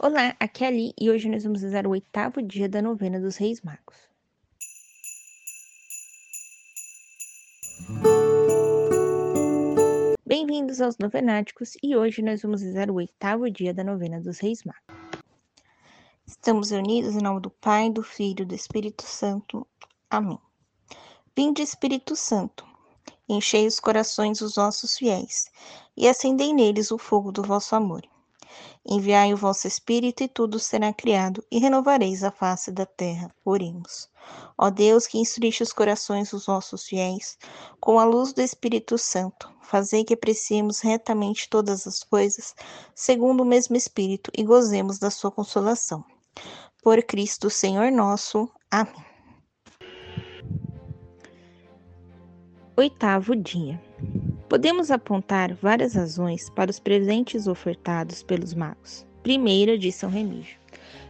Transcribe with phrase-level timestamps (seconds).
[0.00, 3.36] Olá, aqui é Ali e hoje nós vamos rezar o oitavo dia da novena dos
[3.36, 3.96] Reis Magos.
[10.24, 14.62] Bem-vindos aos Novenáticos e hoje nós vamos rezar o oitavo dia da novena dos Reis
[14.62, 14.84] Magos.
[16.24, 19.66] Estamos reunidos em nome do Pai, do Filho e do Espírito Santo.
[20.08, 20.38] Amém.
[21.36, 22.64] Vinde, Espírito Santo,
[23.28, 25.50] enchei os corações dos vossos fiéis
[25.96, 28.08] e acendei neles o fogo do vosso amor.
[28.86, 33.30] Enviai o vosso Espírito e tudo será criado, e renovareis a face da terra.
[33.44, 34.08] Oremos.
[34.56, 37.38] Ó Deus, que instruiste os corações dos vossos fiéis,
[37.80, 42.54] com a luz do Espírito Santo, fazei que apreciemos retamente todas as coisas,
[42.94, 46.04] segundo o mesmo Espírito, e gozemos da sua consolação.
[46.82, 48.50] Por Cristo, Senhor nosso.
[48.70, 49.06] Amém.
[52.76, 53.87] Oitavo dia.
[54.48, 59.06] Podemos apontar várias razões para os presentes ofertados pelos magos.
[59.22, 60.58] Primeira, de São Remígio.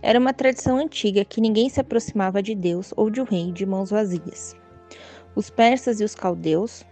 [0.00, 3.66] Era uma tradição antiga que ninguém se aproximava de Deus ou de um rei de
[3.66, 4.54] mãos vazias.
[5.34, 6.84] Os persas e os caldeus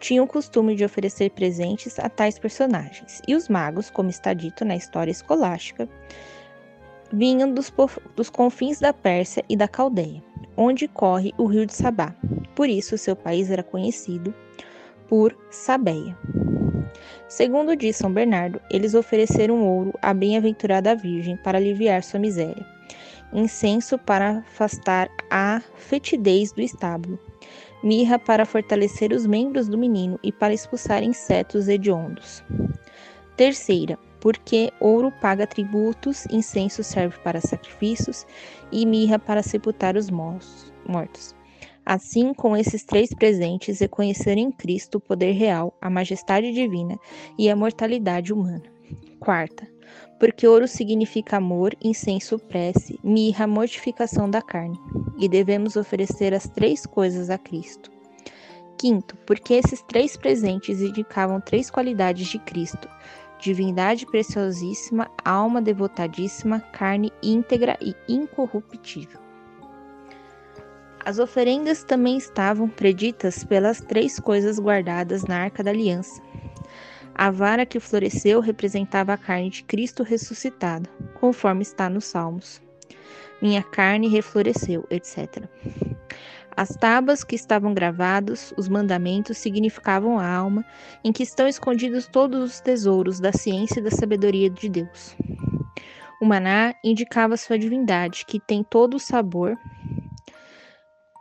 [0.00, 4.66] tinham o costume de oferecer presentes a tais personagens, e os magos, como está dito
[4.66, 5.88] na história escolástica,
[7.10, 7.72] vinham dos,
[8.14, 10.22] dos confins da Pérsia e da Caldeia,
[10.58, 12.14] onde corre o rio de Sabá.
[12.54, 14.34] Por isso, seu país era conhecido
[15.08, 16.16] por Sabeia.
[17.28, 22.66] Segundo diz São Bernardo, eles ofereceram ouro à bem-aventurada Virgem para aliviar sua miséria,
[23.32, 27.18] incenso para afastar a fetidez do estábulo,
[27.82, 32.42] mirra para fortalecer os membros do menino e para expulsar insetos hediondos.
[33.36, 38.26] Terceira, porque ouro paga tributos, incenso serve para sacrifícios
[38.70, 41.34] e mirra para sepultar os mortos.
[41.86, 46.98] Assim, com esses três presentes, reconhecer em Cristo o poder real, a majestade divina
[47.38, 48.62] e a mortalidade humana.
[49.20, 49.68] Quarta,
[50.18, 54.78] porque ouro significa amor, incenso, prece, mirra, mortificação da carne,
[55.18, 57.90] e devemos oferecer as três coisas a Cristo.
[58.78, 62.88] Quinto, porque esses três presentes indicavam três qualidades de Cristo:
[63.38, 69.23] divindade preciosíssima, alma devotadíssima, carne íntegra e incorruptível.
[71.04, 76.22] As oferendas também estavam preditas pelas três coisas guardadas na arca da aliança.
[77.14, 80.88] A vara que floresceu representava a carne de Cristo ressuscitado,
[81.20, 82.62] conforme está nos Salmos.
[83.42, 85.44] Minha carne refloresceu, etc.
[86.56, 90.64] As tábuas que estavam gravados, os mandamentos, significavam a alma,
[91.04, 95.14] em que estão escondidos todos os tesouros da ciência e da sabedoria de Deus.
[96.18, 99.58] O maná indicava sua divindade, que tem todo o sabor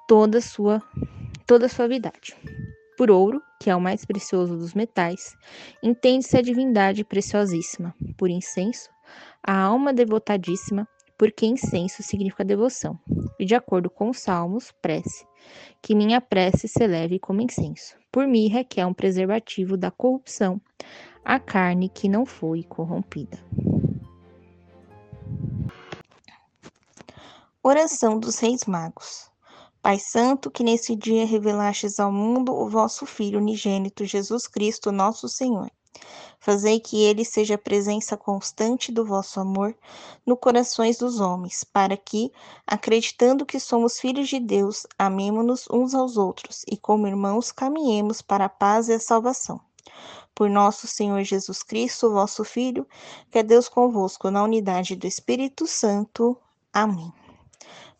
[0.07, 0.81] toda sua
[1.45, 2.35] toda a suavidade.
[2.97, 5.35] Por ouro, que é o mais precioso dos metais,
[5.81, 7.93] entende-se a divindade preciosíssima.
[8.17, 8.89] Por incenso,
[9.41, 10.87] a alma devotadíssima,
[11.17, 12.99] porque incenso significa devoção.
[13.39, 15.25] E de acordo com os salmos, prece,
[15.81, 17.95] que minha prece se eleve como incenso.
[18.11, 20.61] Por mirra, que é um preservativo da corrupção,
[21.25, 23.39] a carne que não foi corrompida.
[27.63, 29.32] Oração dos Reis Magos.
[29.83, 35.27] Pai Santo, que nesse dia revelastes ao mundo o vosso Filho unigênito, Jesus Cristo, nosso
[35.27, 35.69] Senhor.
[36.39, 39.75] Fazei que ele seja a presença constante do vosso amor
[40.25, 42.31] no corações dos homens, para que,
[42.65, 48.45] acreditando que somos filhos de Deus, amemo-nos uns aos outros e, como irmãos, caminhemos para
[48.45, 49.59] a paz e a salvação.
[50.33, 52.87] Por nosso Senhor Jesus Cristo, vosso Filho,
[53.29, 56.37] que é Deus convosco, na unidade do Espírito Santo.
[56.71, 57.11] Amém.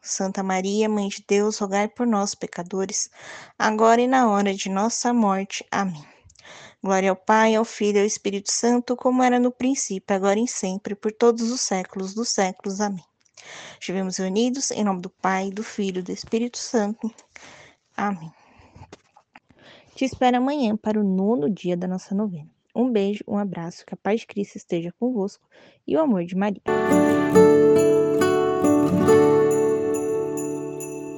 [0.00, 3.10] Santa Maria, Mãe de Deus, rogai por nós, pecadores,
[3.58, 5.64] agora e na hora de nossa morte.
[5.70, 6.04] Amém.
[6.82, 10.48] Glória ao Pai, ao Filho e ao Espírito Santo, como era no princípio, agora e
[10.48, 12.80] sempre, por todos os séculos dos séculos.
[12.80, 13.04] Amém.
[13.78, 17.12] Estivemos reunidos em nome do Pai, do Filho e do Espírito Santo.
[17.96, 18.32] Amém.
[19.94, 22.48] Te espero amanhã para o nono dia da nossa novena.
[22.74, 25.46] Um beijo, um abraço, que a paz de Cristo esteja convosco
[25.86, 26.62] e o amor de Maria.